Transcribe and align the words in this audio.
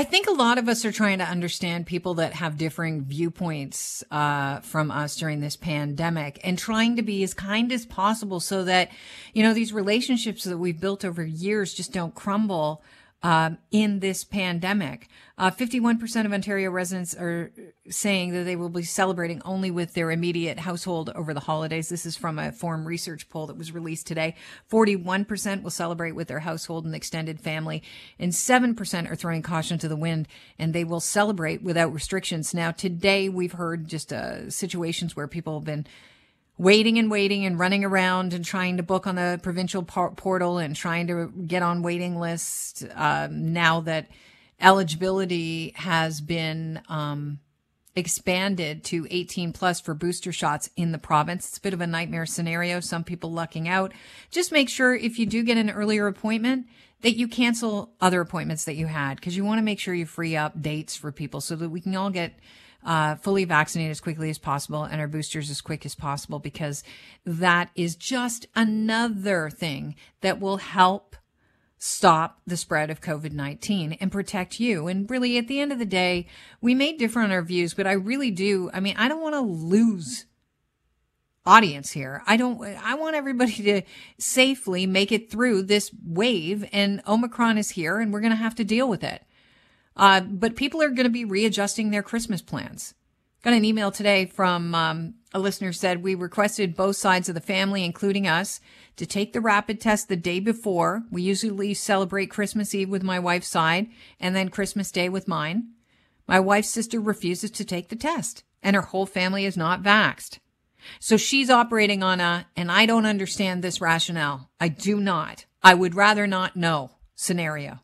I 0.00 0.04
think 0.04 0.28
a 0.28 0.32
lot 0.32 0.56
of 0.56 0.66
us 0.66 0.86
are 0.86 0.92
trying 0.92 1.18
to 1.18 1.26
understand 1.26 1.84
people 1.84 2.14
that 2.14 2.32
have 2.32 2.56
differing 2.56 3.04
viewpoints 3.04 4.02
uh, 4.10 4.60
from 4.60 4.90
us 4.90 5.14
during 5.14 5.40
this 5.40 5.56
pandemic 5.56 6.40
and 6.42 6.58
trying 6.58 6.96
to 6.96 7.02
be 7.02 7.22
as 7.22 7.34
kind 7.34 7.70
as 7.70 7.84
possible 7.84 8.40
so 8.40 8.64
that, 8.64 8.90
you 9.34 9.42
know, 9.42 9.52
these 9.52 9.74
relationships 9.74 10.44
that 10.44 10.56
we've 10.56 10.80
built 10.80 11.04
over 11.04 11.22
years 11.22 11.74
just 11.74 11.92
don't 11.92 12.14
crumble 12.14 12.82
um, 13.22 13.58
in 13.70 14.00
this 14.00 14.24
pandemic. 14.24 15.08
Uh, 15.36 15.50
51% 15.50 16.26
of 16.26 16.32
Ontario 16.32 16.70
residents 16.70 17.14
are 17.14 17.50
saying 17.88 18.32
that 18.32 18.44
they 18.44 18.56
will 18.56 18.68
be 18.68 18.82
celebrating 18.82 19.40
only 19.44 19.70
with 19.70 19.94
their 19.94 20.10
immediate 20.10 20.58
household 20.58 21.10
over 21.14 21.32
the 21.32 21.40
holidays. 21.40 21.88
This 21.88 22.04
is 22.04 22.16
from 22.16 22.38
a 22.38 22.52
Forum 22.52 22.86
Research 22.86 23.28
poll 23.28 23.46
that 23.46 23.56
was 23.56 23.72
released 23.72 24.06
today. 24.06 24.34
41% 24.70 25.62
will 25.62 25.70
celebrate 25.70 26.12
with 26.12 26.28
their 26.28 26.40
household 26.40 26.84
and 26.84 26.94
extended 26.94 27.40
family, 27.40 27.82
and 28.18 28.32
7% 28.32 29.10
are 29.10 29.16
throwing 29.16 29.42
caution 29.42 29.78
to 29.78 29.88
the 29.88 29.96
wind, 29.96 30.28
and 30.58 30.74
they 30.74 30.84
will 30.84 31.00
celebrate 31.00 31.62
without 31.62 31.92
restrictions. 31.92 32.52
Now, 32.52 32.70
today 32.70 33.28
we've 33.28 33.52
heard 33.52 33.88
just 33.88 34.12
uh, 34.12 34.50
situations 34.50 35.16
where 35.16 35.26
people 35.26 35.58
have 35.58 35.64
been 35.64 35.86
waiting 36.60 36.98
and 36.98 37.10
waiting 37.10 37.46
and 37.46 37.58
running 37.58 37.86
around 37.86 38.34
and 38.34 38.44
trying 38.44 38.76
to 38.76 38.82
book 38.82 39.06
on 39.06 39.14
the 39.14 39.40
provincial 39.42 39.82
por- 39.82 40.10
portal 40.10 40.58
and 40.58 40.76
trying 40.76 41.06
to 41.06 41.32
get 41.46 41.62
on 41.62 41.80
waiting 41.80 42.20
lists 42.20 42.84
um, 42.96 43.54
now 43.54 43.80
that 43.80 44.10
eligibility 44.60 45.72
has 45.74 46.20
been 46.20 46.78
um, 46.90 47.38
expanded 47.96 48.84
to 48.84 49.06
18 49.10 49.54
plus 49.54 49.80
for 49.80 49.94
booster 49.94 50.32
shots 50.32 50.68
in 50.76 50.92
the 50.92 50.98
province. 50.98 51.48
It's 51.48 51.56
a 51.56 51.62
bit 51.62 51.72
of 51.72 51.80
a 51.80 51.86
nightmare 51.86 52.26
scenario. 52.26 52.80
Some 52.80 53.04
people 53.04 53.32
lucking 53.32 53.66
out. 53.66 53.94
Just 54.30 54.52
make 54.52 54.68
sure 54.68 54.94
if 54.94 55.18
you 55.18 55.24
do 55.24 55.42
get 55.42 55.56
an 55.56 55.70
earlier 55.70 56.06
appointment 56.08 56.66
that 57.00 57.16
you 57.16 57.26
cancel 57.26 57.94
other 58.02 58.20
appointments 58.20 58.64
that 58.66 58.76
you 58.76 58.86
had 58.86 59.14
because 59.14 59.34
you 59.34 59.46
want 59.46 59.56
to 59.60 59.64
make 59.64 59.80
sure 59.80 59.94
you 59.94 60.04
free 60.04 60.36
up 60.36 60.60
dates 60.60 60.94
for 60.94 61.10
people 61.10 61.40
so 61.40 61.56
that 61.56 61.70
we 61.70 61.80
can 61.80 61.96
all 61.96 62.10
get 62.10 62.34
uh, 62.84 63.16
fully 63.16 63.44
vaccinated 63.44 63.90
as 63.90 64.00
quickly 64.00 64.30
as 64.30 64.38
possible 64.38 64.84
and 64.84 65.00
our 65.00 65.08
boosters 65.08 65.50
as 65.50 65.60
quick 65.60 65.84
as 65.84 65.94
possible 65.94 66.38
because 66.38 66.82
that 67.24 67.70
is 67.74 67.96
just 67.96 68.46
another 68.54 69.50
thing 69.50 69.94
that 70.20 70.40
will 70.40 70.58
help 70.58 71.16
stop 71.78 72.40
the 72.46 72.56
spread 72.56 72.90
of 72.90 73.00
COVID 73.00 73.32
19 73.32 73.94
and 73.94 74.12
protect 74.12 74.60
you. 74.60 74.86
And 74.86 75.10
really, 75.10 75.38
at 75.38 75.48
the 75.48 75.60
end 75.60 75.72
of 75.72 75.78
the 75.78 75.86
day, 75.86 76.26
we 76.60 76.74
may 76.74 76.96
differ 76.96 77.20
on 77.20 77.32
our 77.32 77.42
views, 77.42 77.74
but 77.74 77.86
I 77.86 77.92
really 77.92 78.30
do. 78.30 78.70
I 78.72 78.80
mean, 78.80 78.94
I 78.96 79.08
don't 79.08 79.22
want 79.22 79.34
to 79.34 79.40
lose 79.40 80.26
audience 81.46 81.92
here. 81.92 82.22
I 82.26 82.36
don't, 82.36 82.62
I 82.62 82.94
want 82.94 83.16
everybody 83.16 83.62
to 83.62 83.82
safely 84.18 84.86
make 84.86 85.10
it 85.10 85.30
through 85.30 85.62
this 85.62 85.90
wave 86.04 86.68
and 86.72 87.02
Omicron 87.08 87.58
is 87.58 87.70
here 87.70 87.98
and 87.98 88.12
we're 88.12 88.20
going 88.20 88.30
to 88.30 88.36
have 88.36 88.54
to 88.56 88.64
deal 88.64 88.88
with 88.88 89.02
it. 89.02 89.24
Uh, 89.96 90.20
but 90.20 90.56
people 90.56 90.82
are 90.82 90.90
going 90.90 91.04
to 91.04 91.10
be 91.10 91.24
readjusting 91.24 91.90
their 91.90 92.02
Christmas 92.02 92.42
plans. 92.42 92.94
Got 93.42 93.54
an 93.54 93.64
email 93.64 93.90
today 93.90 94.26
from 94.26 94.74
um, 94.74 95.14
a 95.32 95.38
listener 95.38 95.72
said 95.72 96.02
we 96.02 96.14
requested 96.14 96.76
both 96.76 96.96
sides 96.96 97.28
of 97.28 97.34
the 97.34 97.40
family, 97.40 97.84
including 97.84 98.26
us, 98.26 98.60
to 98.96 99.06
take 99.06 99.32
the 99.32 99.40
rapid 99.40 99.80
test 99.80 100.08
the 100.08 100.16
day 100.16 100.40
before. 100.40 101.04
We 101.10 101.22
usually 101.22 101.72
celebrate 101.74 102.26
Christmas 102.26 102.74
Eve 102.74 102.90
with 102.90 103.02
my 103.02 103.18
wife's 103.18 103.48
side 103.48 103.88
and 104.18 104.36
then 104.36 104.50
Christmas 104.50 104.90
Day 104.90 105.08
with 105.08 105.26
mine. 105.26 105.70
My 106.26 106.38
wife's 106.38 106.68
sister 106.68 107.00
refuses 107.00 107.50
to 107.52 107.64
take 107.64 107.88
the 107.88 107.96
test 107.96 108.44
and 108.62 108.76
her 108.76 108.82
whole 108.82 109.06
family 109.06 109.44
is 109.44 109.56
not 109.56 109.82
vaxed. 109.82 110.38
So 110.98 111.16
she's 111.16 111.50
operating 111.50 112.02
on 112.02 112.20
a, 112.20 112.46
and 112.56 112.70
I 112.70 112.86
don't 112.86 113.06
understand 113.06 113.62
this 113.62 113.80
rationale. 113.80 114.50
I 114.60 114.68
do 114.68 115.00
not. 115.00 115.44
I 115.62 115.74
would 115.74 115.94
rather 115.94 116.26
not 116.26 116.56
know 116.56 116.92
scenario. 117.14 117.80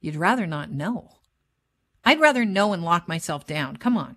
You'd 0.00 0.16
rather 0.16 0.46
not 0.46 0.70
know. 0.70 1.16
I'd 2.04 2.20
rather 2.20 2.44
know 2.44 2.72
and 2.72 2.84
lock 2.84 3.08
myself 3.08 3.46
down. 3.46 3.76
Come 3.76 3.96
on. 3.96 4.16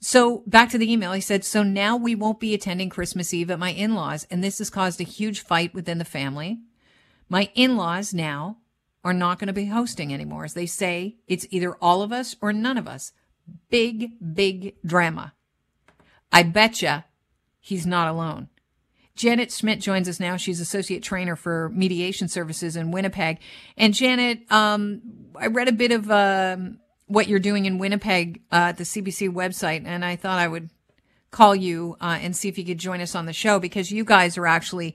So 0.00 0.42
back 0.46 0.70
to 0.70 0.78
the 0.78 0.90
email, 0.90 1.12
he 1.12 1.20
said, 1.20 1.44
so 1.44 1.62
now 1.62 1.96
we 1.96 2.14
won't 2.14 2.40
be 2.40 2.54
attending 2.54 2.90
Christmas 2.90 3.32
Eve 3.32 3.50
at 3.50 3.58
my 3.58 3.70
in-laws. 3.70 4.26
And 4.30 4.42
this 4.42 4.58
has 4.58 4.70
caused 4.70 5.00
a 5.00 5.04
huge 5.04 5.40
fight 5.40 5.74
within 5.74 5.98
the 5.98 6.04
family. 6.04 6.58
My 7.28 7.50
in-laws 7.54 8.12
now 8.12 8.58
are 9.04 9.14
not 9.14 9.38
going 9.38 9.46
to 9.46 9.52
be 9.52 9.66
hosting 9.66 10.12
anymore. 10.12 10.44
As 10.44 10.54
they 10.54 10.66
say, 10.66 11.16
it's 11.26 11.46
either 11.50 11.76
all 11.76 12.02
of 12.02 12.12
us 12.12 12.36
or 12.40 12.52
none 12.52 12.76
of 12.76 12.88
us. 12.88 13.12
Big, 13.70 14.12
big 14.34 14.74
drama. 14.84 15.32
I 16.32 16.42
betcha 16.42 17.04
he's 17.60 17.86
not 17.86 18.08
alone. 18.08 18.48
Janet 19.16 19.50
Schmidt 19.50 19.80
joins 19.80 20.08
us 20.08 20.20
now. 20.20 20.36
She's 20.36 20.60
associate 20.60 21.02
trainer 21.02 21.34
for 21.34 21.70
mediation 21.70 22.28
services 22.28 22.76
in 22.76 22.92
Winnipeg. 22.92 23.38
And 23.76 23.94
Janet, 23.94 24.50
um, 24.52 25.00
I 25.34 25.46
read 25.46 25.68
a 25.68 25.72
bit 25.72 25.90
of 25.90 26.10
um, 26.10 26.78
what 27.06 27.26
you're 27.26 27.38
doing 27.40 27.64
in 27.64 27.78
Winnipeg 27.78 28.42
uh, 28.52 28.70
at 28.70 28.76
the 28.76 28.84
CBC 28.84 29.30
website, 29.30 29.84
and 29.86 30.04
I 30.04 30.16
thought 30.16 30.38
I 30.38 30.46
would 30.46 30.70
call 31.30 31.56
you 31.56 31.96
uh, 32.00 32.18
and 32.20 32.36
see 32.36 32.48
if 32.48 32.58
you 32.58 32.64
could 32.64 32.78
join 32.78 33.00
us 33.00 33.14
on 33.14 33.26
the 33.26 33.32
show 33.32 33.58
because 33.58 33.90
you 33.90 34.04
guys 34.04 34.38
are 34.38 34.46
actually 34.46 34.94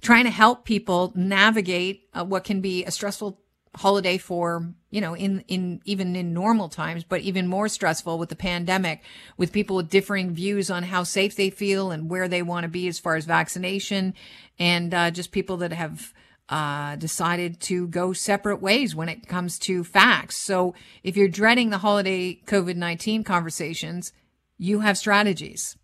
trying 0.00 0.24
to 0.24 0.30
help 0.30 0.64
people 0.64 1.12
navigate 1.14 2.08
uh, 2.12 2.24
what 2.24 2.44
can 2.44 2.60
be 2.60 2.84
a 2.84 2.90
stressful 2.90 3.40
holiday 3.76 4.18
for 4.18 4.72
you 4.94 5.00
know 5.00 5.16
in 5.16 5.40
in 5.48 5.80
even 5.84 6.14
in 6.14 6.32
normal 6.32 6.68
times 6.68 7.02
but 7.02 7.20
even 7.20 7.48
more 7.48 7.68
stressful 7.68 8.16
with 8.16 8.28
the 8.28 8.36
pandemic 8.36 9.02
with 9.36 9.52
people 9.52 9.74
with 9.74 9.90
differing 9.90 10.32
views 10.32 10.70
on 10.70 10.84
how 10.84 11.02
safe 11.02 11.34
they 11.34 11.50
feel 11.50 11.90
and 11.90 12.08
where 12.08 12.28
they 12.28 12.42
want 12.42 12.62
to 12.62 12.68
be 12.68 12.86
as 12.86 13.00
far 13.00 13.16
as 13.16 13.24
vaccination 13.24 14.14
and 14.56 14.94
uh, 14.94 15.10
just 15.10 15.32
people 15.32 15.56
that 15.56 15.72
have 15.72 16.14
uh, 16.48 16.94
decided 16.96 17.58
to 17.58 17.88
go 17.88 18.12
separate 18.12 18.60
ways 18.62 18.94
when 18.94 19.08
it 19.08 19.26
comes 19.26 19.58
to 19.58 19.82
facts. 19.82 20.36
So 20.36 20.74
if 21.02 21.16
you're 21.16 21.26
dreading 21.26 21.70
the 21.70 21.78
holiday 21.78 22.40
covid-19 22.46 23.24
conversations 23.24 24.12
you 24.56 24.80
have 24.80 24.96
strategies. 24.96 25.76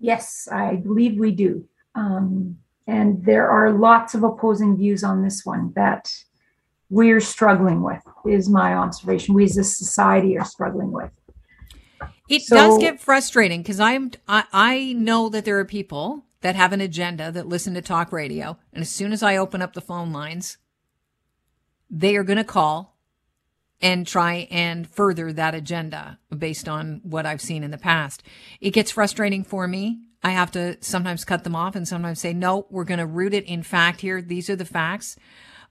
Yes 0.00 0.48
i 0.50 0.74
believe 0.74 1.16
we 1.16 1.30
do. 1.30 1.68
Um, 1.94 2.58
and 2.88 3.24
there 3.24 3.48
are 3.48 3.70
lots 3.70 4.14
of 4.16 4.24
opposing 4.24 4.76
views 4.76 5.04
on 5.04 5.22
this 5.22 5.46
one 5.46 5.72
that 5.76 6.12
we're 6.90 7.20
struggling 7.20 7.82
with, 7.82 8.02
is 8.26 8.48
my 8.48 8.74
observation. 8.74 9.34
We 9.34 9.44
as 9.44 9.56
a 9.56 9.64
society 9.64 10.38
are 10.38 10.44
struggling 10.44 10.92
with. 10.92 11.10
It 12.28 12.42
so, 12.42 12.56
does 12.56 12.78
get 12.78 13.00
frustrating 13.00 13.62
because 13.62 13.80
I'm 13.80 14.12
I, 14.26 14.44
I 14.52 14.92
know 14.94 15.28
that 15.28 15.44
there 15.44 15.58
are 15.58 15.64
people 15.64 16.24
that 16.40 16.56
have 16.56 16.72
an 16.72 16.80
agenda 16.80 17.30
that 17.32 17.48
listen 17.48 17.74
to 17.74 17.82
talk 17.82 18.12
radio, 18.12 18.58
and 18.72 18.82
as 18.82 18.90
soon 18.90 19.12
as 19.12 19.22
I 19.22 19.36
open 19.36 19.62
up 19.62 19.72
the 19.72 19.80
phone 19.80 20.12
lines, 20.12 20.58
they 21.90 22.16
are 22.16 22.24
going 22.24 22.38
to 22.38 22.44
call 22.44 22.96
and 23.80 24.06
try 24.06 24.48
and 24.50 24.88
further 24.88 25.32
that 25.32 25.54
agenda 25.54 26.18
based 26.36 26.68
on 26.68 27.00
what 27.02 27.26
I've 27.26 27.40
seen 27.40 27.62
in 27.62 27.70
the 27.70 27.78
past. 27.78 28.22
It 28.60 28.70
gets 28.70 28.90
frustrating 28.90 29.44
for 29.44 29.68
me 29.68 30.00
I 30.24 30.30
have 30.30 30.50
to 30.52 30.78
sometimes 30.80 31.26
cut 31.26 31.44
them 31.44 31.54
off 31.54 31.76
and 31.76 31.86
sometimes 31.86 32.18
say, 32.18 32.32
no, 32.32 32.66
we're 32.70 32.84
going 32.84 32.98
to 32.98 33.06
root 33.06 33.34
it 33.34 33.44
in 33.44 33.62
fact 33.62 34.00
here. 34.00 34.22
These 34.22 34.48
are 34.48 34.56
the 34.56 34.64
facts, 34.64 35.16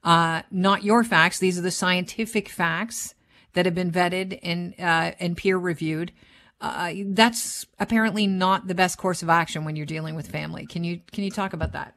uh, 0.04 0.42
not 0.50 0.84
your 0.84 1.02
facts. 1.02 1.38
These 1.38 1.58
are 1.58 1.62
the 1.62 1.70
scientific 1.70 2.48
facts 2.48 3.14
that 3.54 3.64
have 3.64 3.74
been 3.74 3.90
vetted 3.90 4.38
and, 4.42 4.74
uh, 4.78 5.12
and 5.18 5.36
peer 5.36 5.56
reviewed. 5.56 6.12
Uh, 6.60 6.92
that's 7.06 7.66
apparently 7.78 8.26
not 8.26 8.68
the 8.68 8.74
best 8.74 8.98
course 8.98 9.22
of 9.22 9.28
action 9.28 9.64
when 9.64 9.76
you're 9.76 9.86
dealing 9.86 10.14
with 10.14 10.30
family. 10.30 10.66
Can 10.66 10.84
you, 10.84 11.00
can 11.10 11.24
you 11.24 11.30
talk 11.30 11.52
about 11.52 11.72
that? 11.72 11.94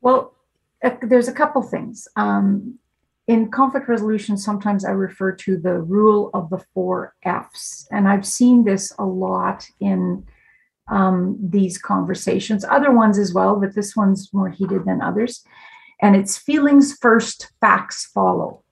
Well, 0.00 0.34
uh, 0.82 0.90
there's 1.02 1.28
a 1.28 1.32
couple 1.32 1.62
things. 1.62 2.08
Um, 2.16 2.78
in 3.26 3.50
conflict 3.50 3.88
resolution, 3.88 4.36
sometimes 4.36 4.84
I 4.84 4.90
refer 4.90 5.32
to 5.32 5.56
the 5.56 5.80
rule 5.80 6.30
of 6.32 6.48
the 6.48 6.58
four 6.74 7.14
F's. 7.24 7.88
And 7.90 8.06
I've 8.06 8.26
seen 8.26 8.64
this 8.64 8.92
a 8.98 9.04
lot 9.04 9.66
in 9.80 10.24
um, 10.88 11.36
these 11.42 11.76
conversations, 11.78 12.64
other 12.64 12.92
ones 12.92 13.18
as 13.18 13.34
well, 13.34 13.56
but 13.56 13.74
this 13.74 13.96
one's 13.96 14.32
more 14.32 14.50
heated 14.50 14.84
than 14.84 15.02
others. 15.02 15.44
And 16.00 16.14
it's 16.14 16.36
feelings 16.36 16.96
first, 16.96 17.50
facts 17.60 18.06
follow. 18.06 18.62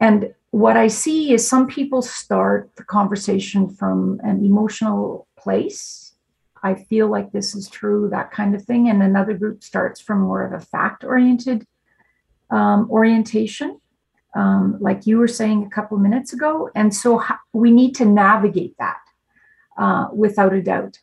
And 0.00 0.34
what 0.50 0.76
I 0.76 0.88
see 0.88 1.32
is 1.32 1.46
some 1.46 1.66
people 1.66 2.02
start 2.02 2.70
the 2.76 2.84
conversation 2.84 3.68
from 3.68 4.20
an 4.22 4.44
emotional 4.44 5.26
place. 5.36 6.14
I 6.62 6.74
feel 6.74 7.08
like 7.08 7.32
this 7.32 7.54
is 7.54 7.68
true, 7.68 8.08
that 8.10 8.30
kind 8.30 8.54
of 8.54 8.64
thing. 8.64 8.88
And 8.88 9.02
another 9.02 9.34
group 9.34 9.62
starts 9.62 10.00
from 10.00 10.20
more 10.20 10.44
of 10.44 10.52
a 10.52 10.64
fact 10.64 11.04
oriented 11.04 11.66
um, 12.50 12.88
orientation, 12.90 13.78
um, 14.34 14.78
like 14.80 15.06
you 15.06 15.18
were 15.18 15.28
saying 15.28 15.64
a 15.64 15.70
couple 15.70 15.96
of 15.96 16.02
minutes 16.02 16.32
ago. 16.32 16.70
And 16.74 16.94
so 16.94 17.22
we 17.52 17.70
need 17.70 17.94
to 17.96 18.04
navigate 18.04 18.74
that 18.78 19.00
uh, 19.76 20.08
without 20.14 20.54
a 20.54 20.62
doubt 20.62 20.98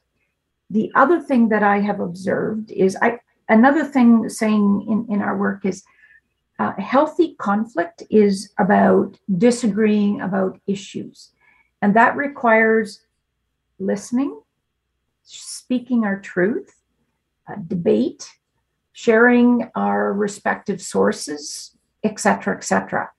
the 0.70 0.92
other 0.96 1.20
thing 1.22 1.50
that 1.50 1.64
I 1.64 1.80
have 1.80 2.00
observed 2.00 2.72
is 2.72 2.98
I 3.02 3.20
another 3.50 3.84
thing 3.84 4.30
saying 4.30 4.86
in, 4.88 5.16
in 5.16 5.22
our 5.22 5.38
work 5.38 5.66
is 5.66 5.84
uh, 6.58 6.74
healthy 6.80 7.36
conflict 7.36 8.04
is 8.10 8.54
about 8.58 9.18
disagreeing 9.38 10.22
about 10.22 10.60
issues. 10.68 11.32
And 11.82 11.96
that 11.96 12.16
requires 12.16 13.02
listening, 13.78 14.40
speaking 15.24 16.06
our 16.06 16.20
truth, 16.20 16.74
uh, 17.50 17.56
debate, 17.68 18.30
sharing 18.94 19.70
our 19.76 20.14
respective 20.14 20.82
sources, 20.82 21.76
etc., 22.04 22.56
etc. 22.56 23.12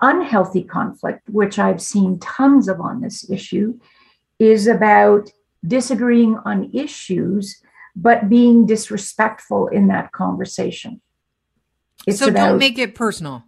Unhealthy 0.00 0.62
conflict, 0.62 1.28
which 1.28 1.58
I've 1.58 1.82
seen 1.82 2.18
tons 2.20 2.68
of 2.68 2.80
on 2.80 3.00
this 3.00 3.28
issue, 3.28 3.78
is 4.38 4.66
about 4.66 5.30
disagreeing 5.66 6.38
on 6.44 6.70
issues, 6.72 7.60
but 7.96 8.28
being 8.28 8.66
disrespectful 8.66 9.68
in 9.68 9.88
that 9.88 10.12
conversation. 10.12 11.00
It's 12.06 12.18
so 12.18 12.28
about, 12.28 12.48
don't 12.48 12.58
make 12.58 12.78
it 12.78 12.94
personal. 12.94 13.44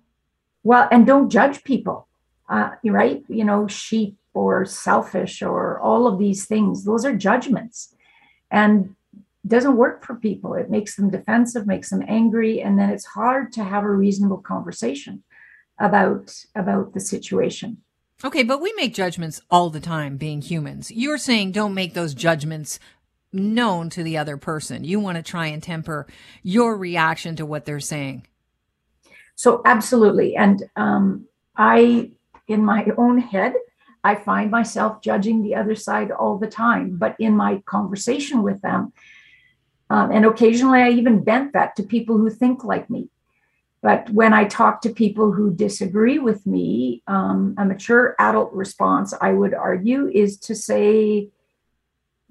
Well, 0.63 0.89
and 0.91 1.07
don't 1.07 1.31
judge 1.31 1.65
people. 1.65 2.09
Uh, 2.49 2.71
right? 2.85 3.25
You 3.29 3.45
know, 3.45 3.67
sheep 3.67 4.17
or 4.35 4.65
selfish 4.65 5.43
or 5.43 5.81
all 5.81 6.07
of 6.07 6.19
these 6.19 6.45
things. 6.45 6.85
Those 6.85 7.05
are 7.05 7.17
judgments, 7.17 7.95
and 8.51 8.95
doesn't 9.47 9.77
work 9.77 10.05
for 10.05 10.15
people. 10.15 10.55
It 10.55 10.71
makes 10.71 10.97
them 10.97 11.11
defensive, 11.11 11.67
makes 11.67 11.91
them 11.91 12.05
angry, 12.07 12.61
and 12.61 12.79
then 12.79 12.91
it's 12.91 13.07
hard 13.07 13.53
to 13.55 13.65
have 13.65 13.85
a 13.85 13.91
reasonable 13.91 14.39
conversation 14.39 15.23
about 15.79 16.45
about 16.55 16.93
the 16.95 17.01
situation. 17.01 17.79
Okay, 18.25 18.45
but 18.45 18.61
we 18.61 18.73
make 18.77 18.95
judgments 18.95 19.41
all 19.51 19.69
the 19.69 19.81
time 19.81 20.17
being 20.17 20.43
humans. 20.43 20.93
You're 20.93 21.19
saying 21.19 21.53
don't 21.53 21.75
make 21.75 21.95
those 21.95 22.15
judgments 22.15 22.79
known 23.33 23.91
to 23.91 24.03
the 24.03 24.19
other 24.19 24.37
person. 24.37 24.85
You 24.85 25.01
want 25.01 25.17
to 25.17 25.23
try 25.23 25.47
and 25.47 25.63
temper 25.63 26.07
your 26.43 26.77
reaction 26.77 27.37
to 27.37 27.47
what 27.47 27.65
they're 27.65 27.81
saying. 27.81 28.27
So, 29.35 29.63
absolutely. 29.65 30.37
And 30.37 30.63
um, 30.77 31.27
I, 31.57 32.11
in 32.47 32.65
my 32.65 32.87
own 32.97 33.19
head, 33.19 33.55
I 34.05 34.17
find 34.17 34.51
myself 34.51 35.01
judging 35.01 35.43
the 35.43 35.55
other 35.55 35.75
side 35.75 36.11
all 36.11 36.39
the 36.39 36.49
time. 36.49 36.97
But 36.97 37.17
in 37.19 37.37
my 37.37 37.63
conversation 37.67 38.43
with 38.43 38.61
them, 38.61 38.93
um, 39.91 40.11
and 40.11 40.25
occasionally 40.25 40.81
I 40.81 40.91
even 40.91 41.23
bent 41.23 41.53
that 41.53 41.77
to 41.77 41.83
people 41.83 42.17
who 42.19 42.31
think 42.31 42.65
like 42.65 42.89
me. 42.89 43.09
But 43.83 44.09
when 44.11 44.33
I 44.33 44.45
talk 44.45 44.81
to 44.83 44.91
people 44.91 45.33
who 45.33 45.53
disagree 45.53 46.19
with 46.19 46.47
me, 46.47 47.03
um, 47.09 47.55
a 47.59 47.65
mature 47.65 48.15
adult 48.19 48.53
response, 48.53 49.13
I 49.21 49.33
would 49.33 49.55
argue, 49.55 50.09
is 50.09 50.39
to 50.41 50.55
say, 50.55 51.29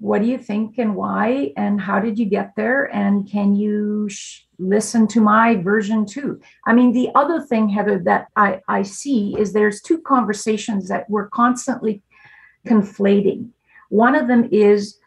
what 0.02 0.20
do 0.20 0.26
you 0.26 0.36
think 0.36 0.78
and 0.78 0.96
why 0.96 1.52
and 1.56 1.80
how 1.80 2.00
did 2.00 2.18
you 2.18 2.26
get 2.26 2.52
there 2.56 2.92
and 2.92 3.30
can 3.30 3.54
you 3.54 4.08
sh- 4.08 4.40
listen 4.58 5.06
to 5.06 5.20
my 5.20 5.54
version 5.54 6.04
too? 6.04 6.40
I 6.66 6.72
mean 6.72 6.92
the 6.92 7.10
other 7.14 7.40
thing 7.40 7.68
heather 7.68 8.00
that 8.00 8.26
I, 8.34 8.60
I 8.66 8.82
see 8.82 9.36
is 9.38 9.52
there's 9.52 9.80
two 9.80 10.00
conversations 10.00 10.88
that 10.88 11.08
we're 11.08 11.28
constantly 11.28 12.02
conflating. 12.66 13.50
One 13.90 14.16
of 14.16 14.26
them 14.26 14.48
is 14.50 14.98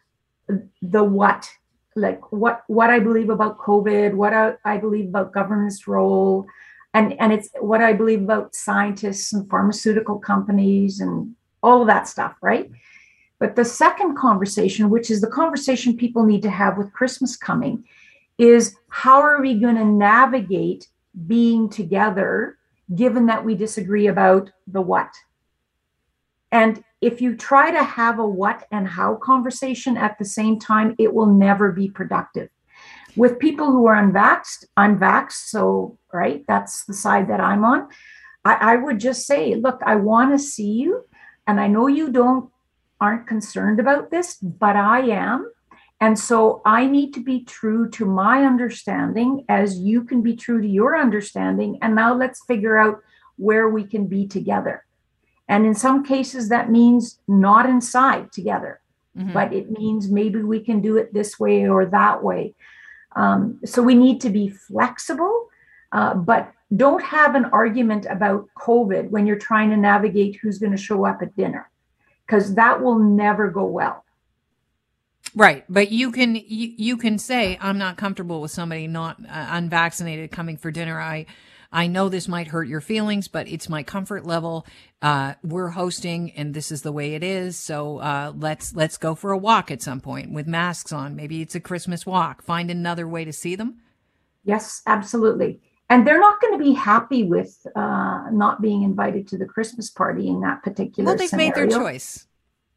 the 0.82 1.04
what 1.04 1.50
like 1.96 2.32
what 2.32 2.64
what 2.68 2.90
i 2.90 3.00
believe 3.00 3.30
about 3.30 3.58
covid 3.58 4.14
what 4.14 4.34
i, 4.34 4.54
I 4.66 4.78
believe 4.78 5.08
about 5.08 5.32
government's 5.32 5.88
role 5.88 6.46
and 6.94 7.20
and 7.20 7.32
it's 7.34 7.50
what 7.60 7.82
i 7.82 7.94
believe 7.94 8.22
about 8.22 8.54
scientists 8.54 9.32
and 9.34 9.50
pharmaceutical 9.50 10.20
companies 10.20 11.00
and 11.00 11.36
all 11.64 11.82
of 11.82 11.88
that 11.88 12.08
stuff 12.08 12.36
right 12.42 12.70
but 13.40 13.56
the 13.56 13.66
second 13.66 14.16
conversation, 14.18 14.90
which 14.90 15.12
is 15.12 15.22
the 15.22 15.28
conversation 15.28 15.98
people 15.98 16.24
need 16.24 16.42
to 16.44 16.50
have 16.50 16.78
with 16.78 16.94
Christmas 16.94 17.36
coming, 17.36 17.84
is 18.38 18.76
how 18.90 19.22
are 19.22 19.42
we 19.42 19.60
going 19.60 19.76
to 19.76 19.86
navigate 19.86 20.88
being 21.28 21.70
together 21.70 22.58
given 22.96 23.26
that 23.26 23.44
we 23.44 23.56
disagree 23.56 24.08
about 24.08 24.52
the 24.68 24.82
what? 24.82 25.14
And 26.52 26.84
if 27.02 27.22
you 27.22 27.36
try 27.36 27.72
to 27.72 27.84
have 27.84 28.20
a 28.20 28.26
what 28.26 28.66
and 28.72 28.88
how 28.88 29.16
conversation 29.16 29.98
at 29.98 30.18
the 30.18 30.26
same 30.26 30.60
time, 30.60 30.96
it 30.98 31.14
will 31.14 31.26
never 31.28 31.72
be 31.72 31.90
productive. 31.90 32.50
With 33.16 33.40
people 33.40 33.68
who 33.68 33.86
are 33.88 34.02
unvaxxed, 34.02 34.66
unvaxxed, 34.78 35.50
so 35.50 35.98
right, 36.14 36.44
that's 36.48 36.86
the 36.86 36.94
side 36.94 37.30
that 37.30 37.40
I'm 37.40 37.64
on. 37.66 37.88
I, 38.44 38.74
I 38.74 38.76
would 38.78 39.00
just 39.00 39.26
say, 39.28 39.56
look, 39.56 39.82
I 39.86 39.96
want 39.96 40.32
to 40.32 40.40
see 40.40 40.72
you, 40.72 41.06
and 41.48 41.60
I 41.60 41.68
know 41.68 41.88
you 41.88 42.12
don't 42.12 42.50
aren't 43.02 43.28
concerned 43.28 43.80
about 43.80 44.12
this, 44.12 44.36
but 44.36 44.76
I 44.76 45.02
am. 45.02 45.52
And 46.02 46.20
so 46.20 46.62
I 46.66 46.88
need 46.88 47.14
to 47.14 47.24
be 47.24 47.44
true 47.46 47.90
to 47.92 48.06
my 48.06 48.44
understanding 48.44 49.46
as 49.48 49.80
you 49.80 50.04
can 50.04 50.22
be 50.22 50.36
true 50.36 50.62
to 50.62 50.68
your 50.68 50.98
understanding. 50.98 51.78
And 51.82 51.96
now 51.96 52.14
let's 52.14 52.44
figure 52.46 52.78
out 52.78 53.02
where 53.38 53.70
we 53.70 53.86
can 53.86 54.08
be 54.08 54.28
together. 54.28 54.86
And 55.48 55.66
in 55.66 55.76
some 55.76 56.04
cases, 56.04 56.50
that 56.50 56.70
means 56.70 57.20
not 57.28 57.70
inside 57.70 58.32
together, 58.32 58.82
mm-hmm. 59.18 59.32
but 59.32 59.54
it 59.54 59.72
means 59.72 60.10
maybe 60.10 60.42
we 60.42 60.60
can 60.60 60.82
do 60.82 60.98
it 60.98 61.14
this 61.14 61.40
way 61.40 61.68
or 61.68 61.86
that 61.86 62.24
way. 62.24 62.56
Um, 63.16 63.62
so 63.64 63.82
we 63.82 63.96
need 63.96 64.20
to 64.22 64.30
be 64.30 64.50
flexible, 64.50 65.48
uh, 65.92 66.16
but 66.16 66.52
don't 66.76 67.04
have 67.04 67.36
an 67.36 67.46
argument 67.46 68.06
about 68.10 68.48
COVID 68.58 69.12
when 69.12 69.28
you're 69.28 69.38
trying 69.38 69.70
to 69.70 69.78
navigate 69.78 70.40
who's 70.42 70.58
going 70.58 70.72
to 70.72 70.78
show 70.78 71.06
up 71.06 71.22
at 71.22 71.36
dinner 71.38 71.70
because 72.26 72.56
that 72.56 72.82
will 72.82 73.00
never 73.00 73.50
go 73.50 73.66
well. 73.66 74.04
Right, 75.36 75.66
but 75.68 75.92
you 75.92 76.12
can 76.12 76.36
you, 76.36 76.74
you 76.78 76.98
can 76.98 77.18
say 77.18 77.58
I'm 77.60 77.78
not 77.78 77.98
comfortable 77.98 78.42
with 78.42 78.52
somebody 78.52 78.88
not 78.88 79.18
uh, 79.20 79.48
unvaccinated 79.50 80.32
coming 80.32 80.58
for 80.58 80.72
dinner. 80.72 81.00
I 81.00 81.26
I 81.72 81.88
know 81.88 82.08
this 82.08 82.30
might 82.30 82.48
hurt 82.48 82.70
your 82.70 82.80
feelings, 82.80 83.28
but 83.28 83.48
it's 83.50 83.68
my 83.68 83.84
comfort 83.84 84.26
level. 84.26 84.66
Uh, 85.02 85.34
we're 85.44 85.70
hosting, 85.70 86.32
and 86.32 86.54
this 86.54 86.72
is 86.72 86.84
the 86.84 86.92
way 86.92 87.16
it 87.16 87.24
is. 87.24 87.58
So 87.58 87.98
uh, 87.98 88.34
let's 88.38 88.74
let's 88.76 88.98
go 88.98 89.14
for 89.14 89.32
a 89.32 89.38
walk 89.38 89.72
at 89.72 89.82
some 89.82 90.00
point 90.00 90.32
with 90.32 90.48
masks 90.48 90.94
on. 90.94 91.18
Maybe 91.18 91.42
it's 91.42 91.56
a 91.56 91.60
Christmas 91.60 92.06
walk. 92.06 92.42
Find 92.42 92.72
another 92.72 93.08
way 93.08 93.26
to 93.26 93.34
see 93.34 93.56
them. 93.56 93.82
Yes, 94.46 94.84
absolutely 94.86 95.60
and 95.90 96.06
they're 96.06 96.20
not 96.20 96.42
going 96.42 96.58
to 96.58 96.64
be 96.64 96.74
happy 96.74 97.24
with 97.24 97.66
uh, 97.76 98.26
not 98.32 98.62
being 98.62 98.84
invited 98.84 99.28
to 99.30 99.38
the 99.38 99.46
Christmas 99.46 99.90
party 99.90 100.28
in 100.28 100.42
that 100.42 100.64
particular. 100.64 101.06
Well, 101.06 101.18
they've 101.18 101.30
scenario. 101.30 101.50
made 101.50 101.56
their 101.56 101.80
choice, 101.80 102.28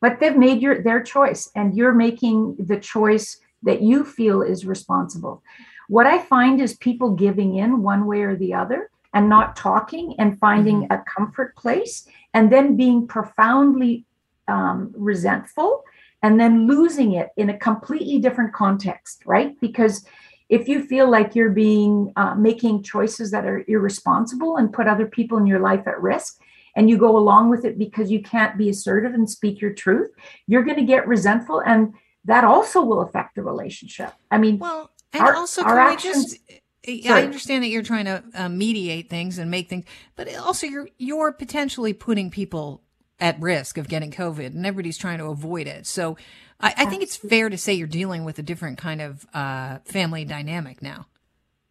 but 0.01 0.21
they've 0.21 0.37
made 0.37 0.61
your 0.61 0.83
their 0.83 1.03
choice, 1.03 1.51
and 1.55 1.75
you're 1.77 1.95
making 1.95 2.57
the 2.59 2.79
choice 2.79 3.41
that 3.63 3.83
you 3.83 4.05
feel 4.05 4.43
is 4.43 4.67
responsible. 4.67 5.43
What 5.89 6.07
I 6.07 6.19
find 6.19 6.61
is 6.61 6.77
people 6.77 7.13
giving 7.15 7.57
in 7.57 7.83
one 7.83 8.07
way 8.07 8.23
or 8.23 8.37
the 8.37 8.55
other 8.55 8.91
and 9.15 9.29
not 9.29 9.57
talking 9.57 10.15
and 10.19 10.39
finding 10.39 10.83
mm-hmm. 10.83 10.93
a 10.93 11.05
comfort 11.05 11.57
place, 11.57 12.07
and 12.35 12.53
then 12.53 12.77
being 12.77 13.07
profoundly 13.07 14.05
um, 14.49 14.93
resentful, 14.95 15.83
and 16.23 16.39
then 16.39 16.67
losing 16.67 17.13
it 17.13 17.31
in 17.37 17.49
a 17.49 17.59
completely 17.59 18.19
different 18.19 18.53
context, 18.53 19.23
right? 19.25 19.59
Because 19.61 20.05
if 20.49 20.69
you 20.69 20.83
feel 20.83 21.11
like 21.11 21.35
you're 21.35 21.51
being 21.51 22.13
uh, 22.17 22.35
making 22.35 22.83
choices 22.83 23.31
that 23.31 23.45
are 23.45 23.65
irresponsible 23.69 24.57
and 24.57 24.73
put 24.73 24.87
other 24.87 25.07
people 25.07 25.39
in 25.39 25.47
your 25.47 25.61
life 25.61 25.87
at 25.87 26.01
risk 26.01 26.41
and 26.77 26.89
you 26.89 26.97
go 26.97 27.17
along 27.17 27.51
with 27.51 27.65
it 27.65 27.79
because 27.79 28.11
you 28.11 28.23
can't 28.23 28.57
be 28.57 28.69
assertive 28.69 29.15
and 29.15 29.29
speak 29.29 29.61
your 29.61 29.73
truth 29.73 30.11
you're 30.47 30.65
going 30.65 30.77
to 30.77 30.85
get 30.85 31.07
resentful 31.07 31.61
and 31.61 31.93
that 32.25 32.45
also 32.45 32.83
will 32.83 33.01
affect 33.01 33.35
the 33.35 33.43
relationship. 33.43 34.13
I 34.31 34.39
mean 34.39 34.59
well 34.59 34.91
and 35.13 35.23
our, 35.23 35.35
also 35.35 35.63
our 35.63 35.79
actions, 35.79 36.37
just 36.85 37.09
I 37.09 37.23
understand 37.23 37.65
that 37.65 37.69
you're 37.69 37.83
trying 37.83 38.05
to 38.05 38.23
uh, 38.35 38.49
mediate 38.49 39.11
things 39.11 39.39
and 39.39 39.51
make 39.51 39.69
things, 39.69 39.85
but 40.17 40.35
also 40.37 40.67
you're 40.67 40.89
you're 40.99 41.33
potentially 41.33 41.93
putting 41.93 42.31
people 42.31 42.83
at 43.21 43.41
risk 43.41 43.79
of 43.79 43.89
getting 43.89 44.11
COVID, 44.11 44.47
and 44.47 44.65
everybody's 44.65 44.99
trying 44.99 45.19
to 45.19 45.27
avoid 45.27 45.67
it. 45.67 45.87
So 45.87 46.17
I, 46.61 46.75
I 46.77 46.85
think 46.87 47.03
it's 47.03 47.17
fair 47.17 47.49
to 47.49 47.59
say 47.59 47.75
you're 47.75 47.87
dealing 47.87 48.25
with 48.25 48.39
a 48.39 48.43
different 48.43 48.79
kind 48.79 49.01
of 49.01 49.27
uh, 49.35 49.79
family 49.85 50.25
dynamic 50.25 50.83
now. 50.83 51.07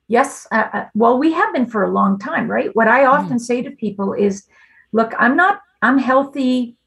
Yes. 0.07 0.47
Uh, 0.51 0.67
uh 0.73 0.85
well, 0.95 1.17
we 1.17 1.33
have 1.33 1.53
been 1.53 1.65
for 1.65 1.83
a 1.83 1.91
long 1.91 2.17
time, 2.19 2.49
right? 2.49 2.73
What 2.75 2.87
I 2.87 3.05
often 3.05 3.37
mm 3.37 3.41
say 3.41 3.61
to 3.61 3.71
people 3.71 4.13
is, 4.13 4.47
look, 4.91 5.13
I'm 5.19 5.35
not, 5.35 5.61
I'm 5.81 5.97
healthy. 5.97 6.77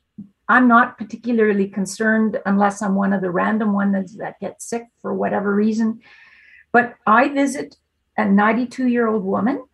I'm 0.49 0.67
not 0.67 0.99
particularly 0.99 1.69
concerned 1.69 2.41
unless 2.45 2.83
I'm 2.83 2.95
one 2.97 3.13
of 3.13 3.21
the 3.21 3.31
random 3.31 3.73
ones 3.73 4.17
that 4.17 4.41
gets 4.41 4.65
sick 4.65 4.85
for 5.01 5.15
whatever 5.15 5.55
reason. 5.55 6.01
But 6.73 6.97
I 7.07 7.29
visit 7.29 7.77
a 8.17 8.25
92 8.25 8.89
year 8.89 9.07
old 9.07 9.25
woman 9.25 9.65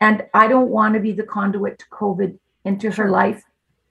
and 0.00 0.26
I 0.34 0.46
don't 0.46 0.68
want 0.68 0.94
to 0.94 1.00
be 1.00 1.12
the 1.12 1.22
conduit 1.22 1.78
to 1.80 1.86
COVID 1.86 2.38
into 2.64 2.90
her 2.90 3.10
life 3.10 3.42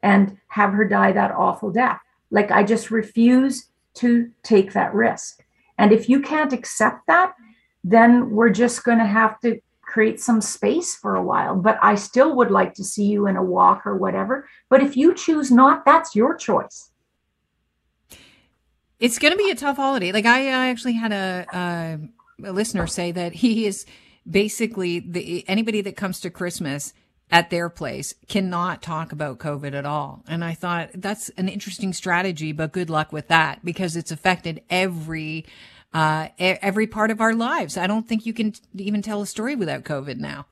and 0.03 0.37
have 0.47 0.73
her 0.73 0.85
die 0.85 1.11
that 1.11 1.31
awful 1.31 1.71
death. 1.71 1.99
Like 2.29 2.51
I 2.51 2.63
just 2.63 2.91
refuse 2.91 3.67
to 3.95 4.31
take 4.43 4.73
that 4.73 4.93
risk. 4.93 5.43
And 5.77 5.91
if 5.91 6.09
you 6.09 6.21
can't 6.21 6.53
accept 6.53 7.07
that, 7.07 7.33
then 7.83 8.31
we're 8.31 8.49
just 8.49 8.83
going 8.83 8.99
to 8.99 9.05
have 9.05 9.39
to 9.41 9.59
create 9.81 10.21
some 10.21 10.39
space 10.39 10.95
for 10.95 11.15
a 11.15 11.23
while. 11.23 11.55
But 11.55 11.77
I 11.81 11.95
still 11.95 12.35
would 12.35 12.51
like 12.51 12.73
to 12.75 12.83
see 12.83 13.05
you 13.05 13.27
in 13.27 13.35
a 13.35 13.43
walk 13.43 13.85
or 13.85 13.97
whatever. 13.97 14.47
But 14.69 14.81
if 14.81 14.95
you 14.95 15.13
choose 15.13 15.51
not, 15.51 15.83
that's 15.85 16.15
your 16.15 16.35
choice. 16.35 16.91
It's 18.99 19.19
going 19.19 19.33
to 19.33 19.37
be 19.37 19.49
a 19.49 19.55
tough 19.55 19.77
holiday. 19.77 20.11
Like 20.11 20.25
I, 20.25 20.47
I 20.47 20.69
actually 20.69 20.93
had 20.93 21.11
a, 21.11 21.45
a, 21.51 22.49
a 22.49 22.51
listener 22.53 22.87
say 22.87 23.11
that 23.11 23.33
he 23.33 23.65
is 23.65 23.85
basically 24.29 24.99
the 24.99 25.43
anybody 25.49 25.81
that 25.81 25.97
comes 25.97 26.19
to 26.21 26.29
Christmas 26.29 26.93
at 27.31 27.49
their 27.49 27.69
place 27.69 28.13
cannot 28.27 28.81
talk 28.81 29.11
about 29.11 29.39
COVID 29.39 29.73
at 29.73 29.85
all. 29.85 30.23
And 30.27 30.43
I 30.43 30.53
thought 30.53 30.89
that's 30.93 31.29
an 31.29 31.47
interesting 31.47 31.93
strategy, 31.93 32.51
but 32.51 32.73
good 32.73 32.89
luck 32.89 33.13
with 33.13 33.29
that 33.29 33.63
because 33.63 33.95
it's 33.95 34.11
affected 34.11 34.61
every, 34.69 35.45
uh, 35.93 36.27
every 36.37 36.87
part 36.87 37.09
of 37.09 37.21
our 37.21 37.33
lives. 37.33 37.77
I 37.77 37.87
don't 37.87 38.07
think 38.07 38.25
you 38.25 38.33
can 38.33 38.53
even 38.75 39.01
tell 39.01 39.21
a 39.21 39.25
story 39.25 39.55
without 39.55 39.83
COVID 39.83 40.17
now. 40.17 40.45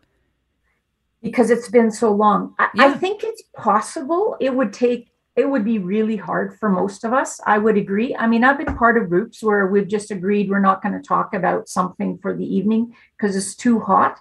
because 1.21 1.49
it's 1.49 1.69
been 1.69 1.91
so 1.91 2.11
long. 2.11 2.55
I, 2.59 2.69
yeah. 2.73 2.85
I 2.85 2.93
think 2.93 3.23
it's 3.23 3.43
possible. 3.55 4.37
It 4.39 4.55
would 4.55 4.73
take 4.73 5.11
it 5.35 5.49
would 5.49 5.63
be 5.63 5.79
really 5.79 6.17
hard 6.17 6.57
for 6.59 6.67
most 6.67 7.05
of 7.05 7.13
us. 7.13 7.39
I 7.45 7.59
would 7.59 7.77
agree. 7.77 8.13
I 8.13 8.27
mean, 8.27 8.43
I've 8.43 8.57
been 8.57 8.75
part 8.75 8.97
of 8.97 9.07
groups 9.07 9.41
where 9.41 9.67
we've 9.67 9.87
just 9.87 10.11
agreed 10.11 10.49
we're 10.49 10.59
not 10.59 10.81
going 10.81 10.93
to 10.93 11.07
talk 11.07 11.33
about 11.33 11.69
something 11.69 12.17
for 12.17 12.35
the 12.35 12.43
evening 12.43 12.93
because 13.17 13.37
it's 13.37 13.55
too 13.55 13.79
hot. 13.79 14.19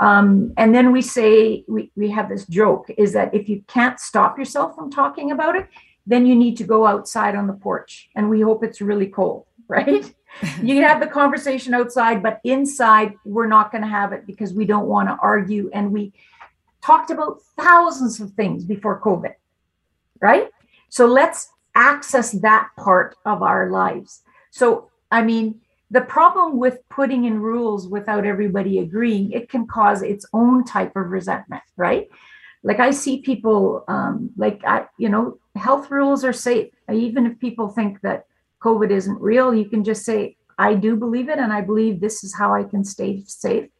Um, 0.00 0.54
and 0.56 0.74
then 0.74 0.92
we 0.92 1.02
say, 1.02 1.64
we, 1.68 1.92
we 1.94 2.10
have 2.10 2.28
this 2.28 2.46
joke 2.46 2.90
is 2.96 3.12
that 3.12 3.34
if 3.34 3.48
you 3.48 3.62
can't 3.68 4.00
stop 4.00 4.38
yourself 4.38 4.74
from 4.74 4.90
talking 4.90 5.30
about 5.30 5.56
it, 5.56 5.68
then 6.06 6.26
you 6.26 6.34
need 6.34 6.56
to 6.56 6.64
go 6.64 6.86
outside 6.86 7.36
on 7.36 7.46
the 7.46 7.52
porch. 7.52 8.08
And 8.16 8.30
we 8.30 8.40
hope 8.40 8.64
it's 8.64 8.80
really 8.80 9.06
cold, 9.06 9.46
right? 9.68 10.12
you 10.62 10.74
can 10.74 10.82
have 10.82 11.00
the 11.00 11.06
conversation 11.06 11.74
outside, 11.74 12.22
but 12.22 12.40
inside, 12.44 13.14
we're 13.24 13.46
not 13.46 13.70
going 13.70 13.82
to 13.82 13.88
have 13.88 14.12
it 14.12 14.26
because 14.26 14.54
we 14.54 14.64
don't 14.64 14.86
want 14.86 15.08
to 15.08 15.18
argue. 15.20 15.70
And 15.74 15.92
we 15.92 16.12
talked 16.82 17.10
about 17.10 17.42
thousands 17.58 18.20
of 18.20 18.32
things 18.32 18.64
before 18.64 19.00
COVID 19.00 19.34
right? 20.20 20.48
So 20.88 21.06
let's 21.06 21.50
access 21.74 22.32
that 22.32 22.68
part 22.76 23.16
of 23.24 23.42
our 23.42 23.70
lives. 23.70 24.22
So, 24.50 24.90
I 25.10 25.22
mean, 25.22 25.60
the 25.90 26.00
problem 26.02 26.58
with 26.58 26.78
putting 26.88 27.24
in 27.24 27.40
rules 27.40 27.88
without 27.88 28.24
everybody 28.24 28.78
agreeing, 28.78 29.32
it 29.32 29.48
can 29.48 29.66
cause 29.66 30.02
its 30.02 30.24
own 30.32 30.64
type 30.64 30.94
of 30.96 31.10
resentment, 31.10 31.62
right? 31.76 32.08
Like 32.62 32.78
I 32.78 32.90
see 32.90 33.22
people, 33.22 33.84
um, 33.88 34.30
like 34.36 34.60
I, 34.64 34.86
you 34.98 35.08
know, 35.08 35.38
health 35.56 35.90
rules 35.90 36.24
are 36.24 36.32
safe. 36.32 36.72
Even 36.92 37.26
if 37.26 37.38
people 37.38 37.68
think 37.68 38.00
that 38.02 38.26
COVID 38.62 38.90
isn't 38.90 39.20
real, 39.20 39.54
you 39.54 39.64
can 39.64 39.82
just 39.82 40.04
say, 40.04 40.36
I 40.58 40.74
do 40.74 40.94
believe 40.94 41.28
it, 41.30 41.38
and 41.38 41.52
I 41.52 41.62
believe 41.62 42.00
this 42.00 42.22
is 42.22 42.34
how 42.34 42.54
I 42.54 42.64
can 42.64 42.84
stay 42.84 43.22
safe. 43.26 43.70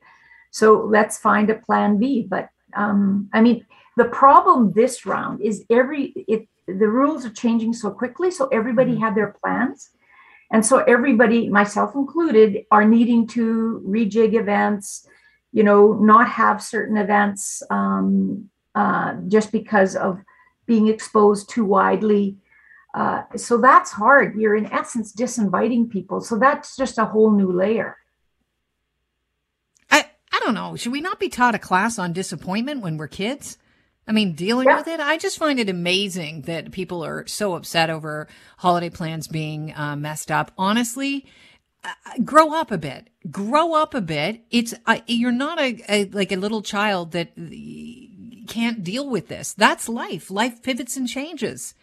So 0.51 0.83
let's 0.91 1.19
find 1.19 1.51
a 1.51 1.55
plan 1.55 1.99
B. 1.99 2.27
But 2.29 2.49
um, 2.75 3.29
I 3.33 3.41
mean, 3.43 3.67
the 3.97 4.07
problem 4.07 4.73
this 4.73 5.05
round 5.05 5.43
is 5.43 5.65
every 5.69 6.15
it 6.27 6.49
the 6.67 6.89
rules 6.89 7.27
are 7.27 7.31
changing 7.31 7.75
so 7.75 7.91
quickly, 7.91 8.31
so 8.31 8.49
everybody 8.49 8.93
mm-hmm. 8.93 9.03
had 9.03 9.15
their 9.15 9.37
plans. 9.43 9.91
And 10.51 10.67
so 10.67 10.79
everybody, 10.79 11.49
myself 11.49 11.95
included, 11.95 12.65
are 12.71 12.85
needing 12.85 13.27
to 13.29 13.83
rejig 13.87 14.39
events, 14.39 15.07
you 15.53 15.63
know, 15.63 15.93
not 15.95 16.29
have 16.29 16.63
certain 16.63 16.97
events 16.97 17.63
um, 17.71 18.51
uh, 18.75 19.15
just 19.29 19.53
because 19.53 19.95
of 19.95 20.21
being 20.67 20.89
exposed 20.89 21.51
too 21.51 21.65
widely. 21.65 22.37
Uh, 22.95 23.23
so 23.37 23.59
that's 23.59 23.93
hard. 23.93 24.35
You're 24.37 24.57
in 24.57 24.67
essence 24.67 25.13
disinviting 25.13 25.89
people. 25.89 26.21
So 26.21 26.39
that's 26.39 26.77
just 26.77 26.99
a 26.99 27.05
whole 27.05 27.31
new 27.31 27.53
layer. 27.53 27.97
I, 29.91 30.11
I 30.33 30.41
don't 30.41 30.55
know. 30.55 30.75
Should 30.75 30.93
we 30.93 31.01
not 31.01 31.21
be 31.21 31.29
taught 31.29 31.55
a 31.55 31.59
class 31.61 31.99
on 31.99 32.13
disappointment 32.13 32.83
when 32.83 32.97
we're 32.97 33.09
kids? 33.09 33.59
I 34.07 34.13
mean, 34.13 34.33
dealing 34.33 34.67
yeah. 34.69 34.79
with 34.79 34.89
it, 34.89 34.99
I 34.99 35.19
just 35.19 35.39
find 35.39 35.61
it 35.61 35.69
amazing 35.69 36.43
that 36.43 36.73
people 36.73 37.05
are 37.05 37.27
so 37.27 37.55
upset 37.55 37.91
over 37.91 38.29
holiday 38.59 38.91
plans 38.91 39.29
being 39.29 39.73
uh, 39.75 39.95
messed 39.97 40.31
up. 40.31 40.51
Honestly, 40.59 41.27
uh, 41.85 41.89
grow 42.25 42.53
up 42.53 42.71
a 42.71 42.79
bit. 42.79 43.09
Grow 43.31 43.75
up 43.75 43.95
a 43.95 44.01
bit. 44.01 44.43
It's 44.51 44.75
uh, 44.87 45.01
you're 45.07 45.33
not 45.33 45.61
a, 45.61 45.81
a, 45.89 46.05
like 46.07 46.33
a 46.33 46.37
little 46.37 46.63
child 46.63 47.13
that 47.13 47.33
can't 48.49 48.83
deal 48.83 49.09
with 49.09 49.29
this. 49.29 49.55
That's 49.55 49.89
life. 49.89 50.31
Life 50.31 50.63
pivots 50.63 50.97
and 50.97 51.09
changes. 51.09 51.75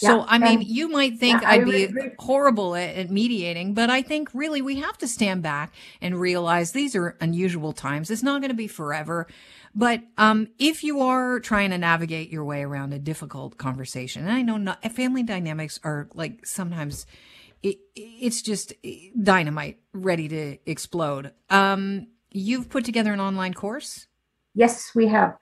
So, 0.00 0.20
yeah, 0.20 0.24
I 0.28 0.38
mean, 0.38 0.62
you 0.62 0.88
might 0.88 1.18
think 1.18 1.42
yeah, 1.42 1.50
I'd 1.50 1.66
be 1.66 1.84
agree. 1.84 2.12
horrible 2.18 2.74
at, 2.74 2.96
at, 2.96 3.10
mediating, 3.10 3.74
but 3.74 3.90
I 3.90 4.00
think 4.00 4.30
really 4.32 4.62
we 4.62 4.76
have 4.76 4.96
to 4.96 5.06
stand 5.06 5.42
back 5.42 5.74
and 6.00 6.18
realize 6.18 6.72
these 6.72 6.96
are 6.96 7.18
unusual 7.20 7.74
times. 7.74 8.10
It's 8.10 8.22
not 8.22 8.40
going 8.40 8.48
to 8.48 8.56
be 8.56 8.66
forever. 8.66 9.26
But 9.74 10.00
um, 10.16 10.48
if 10.58 10.82
you 10.82 11.02
are 11.02 11.38
trying 11.38 11.68
to 11.68 11.76
navigate 11.76 12.30
your 12.30 12.46
way 12.46 12.62
around 12.62 12.94
a 12.94 12.98
difficult 12.98 13.58
conversation, 13.58 14.22
and 14.22 14.32
I 14.32 14.40
know 14.40 14.56
not, 14.56 14.82
family 14.90 15.22
dynamics 15.22 15.78
are 15.84 16.08
like 16.14 16.46
sometimes 16.46 17.04
it, 17.62 17.76
it's 17.94 18.40
just 18.40 18.72
dynamite 19.22 19.80
ready 19.92 20.28
to 20.28 20.56
explode. 20.64 21.32
Um, 21.50 22.06
you've 22.30 22.70
put 22.70 22.86
together 22.86 23.12
an 23.12 23.20
online 23.20 23.52
course? 23.52 24.06
Yes, 24.54 24.92
we 24.94 25.08
have. 25.08 25.36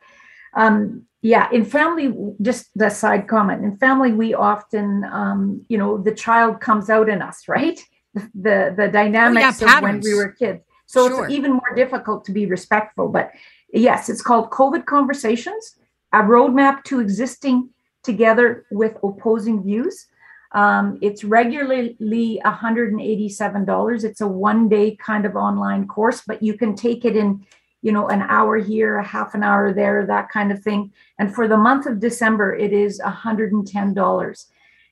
Um, 0.52 1.06
yeah, 1.22 1.48
in 1.52 1.64
family, 1.64 2.14
just 2.40 2.68
the 2.76 2.90
side 2.90 3.26
comment. 3.28 3.64
In 3.64 3.76
family, 3.76 4.12
we 4.12 4.34
often, 4.34 5.04
um, 5.04 5.64
you 5.68 5.76
know, 5.76 5.98
the 5.98 6.14
child 6.14 6.60
comes 6.60 6.88
out 6.90 7.08
in 7.08 7.22
us, 7.22 7.48
right? 7.48 7.80
The 8.14 8.74
the, 8.76 8.88
dynamics 8.88 9.62
oh, 9.62 9.66
yeah, 9.66 9.76
of 9.76 9.82
when 9.82 10.00
we 10.00 10.14
were 10.14 10.32
kids. 10.32 10.62
So 10.86 11.08
sure. 11.08 11.24
it's 11.24 11.34
even 11.34 11.52
more 11.52 11.74
difficult 11.76 12.24
to 12.24 12.32
be 12.32 12.46
respectful. 12.46 13.08
But 13.08 13.32
Yes, 13.72 14.08
it's 14.08 14.22
called 14.22 14.50
COVID 14.50 14.86
Conversations, 14.86 15.76
a 16.12 16.20
roadmap 16.20 16.84
to 16.84 17.00
existing 17.00 17.70
together 18.02 18.64
with 18.70 18.96
opposing 19.02 19.62
views. 19.62 20.06
Um, 20.52 20.98
it's 21.02 21.24
regularly 21.24 22.40
$187. 22.44 24.04
It's 24.04 24.20
a 24.22 24.26
one 24.26 24.68
day 24.70 24.96
kind 24.96 25.26
of 25.26 25.36
online 25.36 25.86
course, 25.86 26.22
but 26.26 26.42
you 26.42 26.54
can 26.54 26.74
take 26.74 27.04
it 27.04 27.14
in, 27.14 27.44
you 27.82 27.92
know, 27.92 28.08
an 28.08 28.22
hour 28.22 28.56
here, 28.56 28.98
a 28.98 29.06
half 29.06 29.34
an 29.34 29.42
hour 29.42 29.72
there, 29.72 30.04
that 30.06 30.28
kind 30.30 30.50
of 30.50 30.62
thing. 30.62 30.92
And 31.18 31.34
for 31.34 31.46
the 31.46 31.56
month 31.56 31.86
of 31.86 32.00
December, 32.00 32.54
it 32.54 32.72
is 32.72 33.00
$110. 33.00 34.46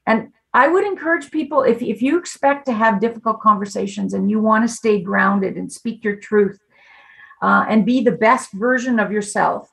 And 0.06 0.28
I 0.54 0.68
would 0.68 0.84
encourage 0.84 1.30
people 1.30 1.62
if, 1.62 1.82
if 1.82 2.00
you 2.00 2.18
expect 2.18 2.64
to 2.66 2.72
have 2.72 3.00
difficult 3.00 3.40
conversations 3.40 4.14
and 4.14 4.30
you 4.30 4.40
want 4.40 4.66
to 4.66 4.74
stay 4.74 5.00
grounded 5.00 5.56
and 5.56 5.70
speak 5.70 6.04
your 6.04 6.16
truth, 6.16 6.58
uh, 7.42 7.66
and 7.68 7.84
be 7.84 8.02
the 8.02 8.12
best 8.12 8.52
version 8.52 8.98
of 8.98 9.12
yourself 9.12 9.70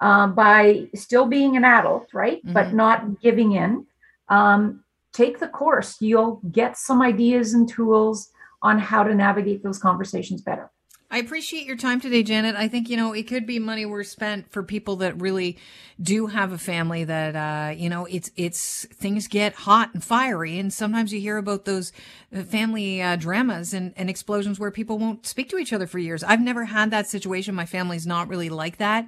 uh, 0.00 0.26
by 0.26 0.88
still 0.94 1.26
being 1.26 1.56
an 1.56 1.64
adult, 1.64 2.08
right? 2.12 2.38
Mm-hmm. 2.38 2.52
But 2.52 2.72
not 2.72 3.20
giving 3.20 3.52
in. 3.52 3.86
Um, 4.28 4.84
take 5.12 5.38
the 5.38 5.48
course. 5.48 6.00
You'll 6.00 6.40
get 6.50 6.76
some 6.76 7.02
ideas 7.02 7.54
and 7.54 7.68
tools 7.68 8.30
on 8.62 8.78
how 8.78 9.02
to 9.02 9.14
navigate 9.14 9.62
those 9.62 9.78
conversations 9.78 10.40
better. 10.40 10.70
I 11.12 11.18
appreciate 11.18 11.66
your 11.66 11.76
time 11.76 12.00
today, 12.00 12.22
Janet. 12.22 12.56
I 12.56 12.68
think, 12.68 12.88
you 12.88 12.96
know, 12.96 13.12
it 13.12 13.24
could 13.24 13.44
be 13.46 13.58
money 13.58 13.84
we're 13.84 14.02
spent 14.02 14.50
for 14.50 14.62
people 14.62 14.96
that 14.96 15.20
really 15.20 15.58
do 16.00 16.28
have 16.28 16.52
a 16.52 16.58
family 16.58 17.04
that, 17.04 17.36
uh, 17.36 17.74
you 17.76 17.90
know, 17.90 18.06
it's, 18.06 18.30
it's, 18.34 18.86
things 18.86 19.28
get 19.28 19.52
hot 19.52 19.90
and 19.92 20.02
fiery. 20.02 20.58
And 20.58 20.72
sometimes 20.72 21.12
you 21.12 21.20
hear 21.20 21.36
about 21.36 21.66
those 21.66 21.92
uh, 22.34 22.44
family 22.44 23.02
uh, 23.02 23.16
dramas 23.16 23.74
and, 23.74 23.92
and 23.98 24.08
explosions 24.08 24.58
where 24.58 24.70
people 24.70 24.98
won't 24.98 25.26
speak 25.26 25.50
to 25.50 25.58
each 25.58 25.74
other 25.74 25.86
for 25.86 25.98
years. 25.98 26.24
I've 26.24 26.40
never 26.40 26.64
had 26.64 26.90
that 26.92 27.06
situation. 27.06 27.54
My 27.54 27.66
family's 27.66 28.06
not 28.06 28.28
really 28.28 28.48
like 28.48 28.78
that. 28.78 29.06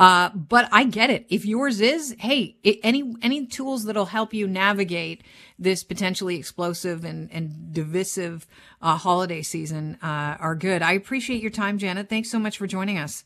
Uh, 0.00 0.30
but 0.30 0.68
I 0.72 0.84
get 0.86 1.10
it. 1.10 1.26
If 1.30 1.46
yours 1.46 1.82
is, 1.82 2.16
hey, 2.20 2.56
it, 2.64 2.80
any 2.84 3.14
any 3.22 3.46
tools 3.46 3.84
that'll 3.86 4.06
help 4.06 4.34
you 4.34 4.48
navigate 4.48 5.24
this 5.58 5.84
potentially 5.84 6.36
explosive 6.38 7.04
and 7.04 7.30
and 7.32 7.74
divisive 7.74 8.46
uh, 8.82 8.96
holiday 8.98 9.42
season 9.42 9.98
uh, 10.02 10.38
are 10.40 10.56
good. 10.56 10.82
I 10.82 10.94
appreciate 10.94 11.42
your 11.42 11.52
time, 11.52 11.78
Janet. 11.78 12.10
Thanks 12.10 12.30
so 12.30 12.40
much 12.40 12.58
for 12.58 12.68
joining 12.68 12.98
us. 12.98 13.24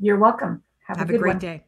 You're 0.00 0.18
welcome. 0.18 0.64
Have, 0.88 1.00
Have 1.00 1.10
a, 1.10 1.14
a 1.14 1.14
great 1.14 1.38
one. 1.38 1.40
day. 1.40 1.65